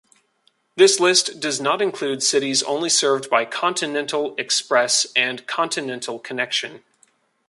[0.77, 6.83] This list does not include cities only served by Continental Express and Continental Connection.